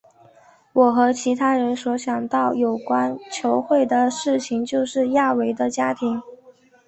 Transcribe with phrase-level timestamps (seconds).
[0.73, 6.19] 我和其他人所想到有关球会的事情就是亚维的家庭。